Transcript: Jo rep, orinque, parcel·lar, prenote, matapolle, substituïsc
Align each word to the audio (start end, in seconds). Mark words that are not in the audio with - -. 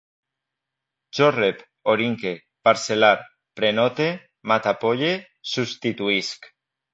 Jo 1.17 1.27
rep, 1.35 1.59
orinque, 1.93 2.31
parcel·lar, 2.69 3.11
prenote, 3.61 4.09
matapolle, 4.53 5.13
substituïsc 5.53 6.51